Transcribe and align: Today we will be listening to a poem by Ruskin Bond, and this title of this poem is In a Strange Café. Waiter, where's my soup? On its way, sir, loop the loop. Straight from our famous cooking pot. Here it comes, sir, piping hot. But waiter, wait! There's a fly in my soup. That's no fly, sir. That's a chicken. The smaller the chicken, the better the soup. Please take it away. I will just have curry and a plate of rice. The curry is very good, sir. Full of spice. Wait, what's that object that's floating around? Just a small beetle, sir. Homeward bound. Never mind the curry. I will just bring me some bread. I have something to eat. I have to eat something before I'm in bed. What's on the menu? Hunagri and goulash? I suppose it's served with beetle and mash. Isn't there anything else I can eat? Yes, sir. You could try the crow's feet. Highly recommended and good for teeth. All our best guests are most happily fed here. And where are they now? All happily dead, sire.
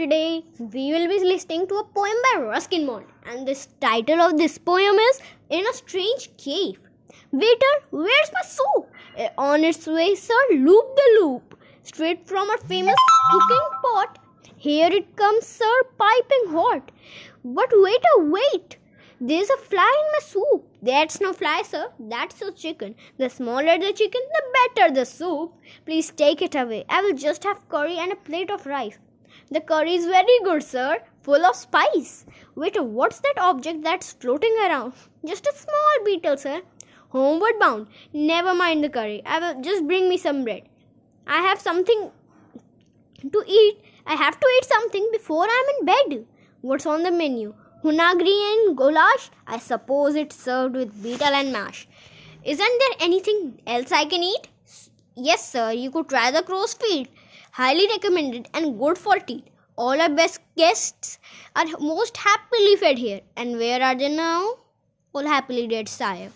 Today 0.00 0.42
we 0.58 0.92
will 0.92 1.08
be 1.08 1.18
listening 1.22 1.66
to 1.66 1.74
a 1.74 1.84
poem 1.84 2.18
by 2.26 2.40
Ruskin 2.40 2.86
Bond, 2.86 3.04
and 3.26 3.46
this 3.46 3.68
title 3.82 4.22
of 4.22 4.38
this 4.38 4.56
poem 4.56 4.96
is 4.96 5.20
In 5.50 5.66
a 5.66 5.74
Strange 5.74 6.30
Café. 6.38 6.78
Waiter, 7.32 7.74
where's 7.90 8.30
my 8.32 8.40
soup? 8.40 8.88
On 9.36 9.62
its 9.62 9.86
way, 9.86 10.14
sir, 10.14 10.40
loop 10.52 10.96
the 10.96 11.20
loop. 11.20 11.62
Straight 11.82 12.26
from 12.26 12.48
our 12.48 12.56
famous 12.56 12.94
cooking 13.30 13.68
pot. 13.82 14.18
Here 14.56 14.88
it 14.90 15.14
comes, 15.16 15.46
sir, 15.46 15.82
piping 15.98 16.46
hot. 16.46 16.90
But 17.44 17.68
waiter, 17.70 18.16
wait! 18.20 18.78
There's 19.20 19.50
a 19.50 19.58
fly 19.58 19.92
in 20.02 20.12
my 20.12 20.20
soup. 20.20 20.66
That's 20.80 21.20
no 21.20 21.34
fly, 21.34 21.60
sir. 21.60 21.90
That's 21.98 22.40
a 22.40 22.52
chicken. 22.52 22.94
The 23.18 23.28
smaller 23.28 23.78
the 23.78 23.92
chicken, 23.92 24.22
the 24.32 24.42
better 24.56 24.94
the 24.94 25.04
soup. 25.04 25.52
Please 25.84 26.10
take 26.10 26.40
it 26.40 26.54
away. 26.54 26.86
I 26.88 27.02
will 27.02 27.12
just 27.12 27.44
have 27.44 27.68
curry 27.68 27.98
and 27.98 28.12
a 28.12 28.16
plate 28.16 28.50
of 28.50 28.64
rice. 28.64 28.98
The 29.52 29.60
curry 29.60 29.94
is 29.94 30.06
very 30.06 30.38
good, 30.44 30.62
sir. 30.62 30.98
Full 31.22 31.44
of 31.44 31.56
spice. 31.56 32.24
Wait, 32.54 32.80
what's 32.80 33.18
that 33.20 33.34
object 33.38 33.82
that's 33.82 34.12
floating 34.12 34.54
around? 34.64 34.92
Just 35.26 35.46
a 35.46 35.52
small 35.54 36.04
beetle, 36.04 36.36
sir. 36.36 36.62
Homeward 37.08 37.58
bound. 37.58 37.88
Never 38.12 38.54
mind 38.54 38.84
the 38.84 38.88
curry. 38.88 39.22
I 39.26 39.40
will 39.40 39.60
just 39.60 39.86
bring 39.88 40.08
me 40.08 40.18
some 40.18 40.44
bread. 40.44 40.62
I 41.26 41.38
have 41.42 41.60
something 41.60 42.12
to 43.32 43.44
eat. 43.46 43.78
I 44.06 44.14
have 44.14 44.38
to 44.38 44.46
eat 44.56 44.64
something 44.66 45.08
before 45.10 45.44
I'm 45.44 45.74
in 45.78 45.86
bed. 45.86 46.26
What's 46.60 46.86
on 46.86 47.02
the 47.02 47.10
menu? 47.10 47.52
Hunagri 47.82 48.36
and 48.52 48.76
goulash? 48.76 49.30
I 49.48 49.58
suppose 49.58 50.14
it's 50.14 50.36
served 50.36 50.76
with 50.76 51.02
beetle 51.02 51.26
and 51.26 51.52
mash. 51.52 51.88
Isn't 52.44 52.78
there 52.78 53.06
anything 53.06 53.60
else 53.66 53.90
I 53.90 54.04
can 54.04 54.22
eat? 54.22 54.48
Yes, 55.16 55.50
sir. 55.50 55.72
You 55.72 55.90
could 55.90 56.08
try 56.08 56.30
the 56.30 56.42
crow's 56.42 56.74
feet. 56.74 57.08
Highly 57.52 57.86
recommended 57.88 58.48
and 58.54 58.78
good 58.78 58.98
for 58.98 59.18
teeth. 59.18 59.44
All 59.76 60.00
our 60.00 60.08
best 60.08 60.40
guests 60.56 61.18
are 61.56 61.66
most 61.78 62.16
happily 62.16 62.76
fed 62.76 62.98
here. 62.98 63.20
And 63.36 63.56
where 63.56 63.82
are 63.82 63.94
they 63.94 64.08
now? 64.08 64.56
All 65.12 65.26
happily 65.26 65.66
dead, 65.66 65.88
sire. 65.88 66.30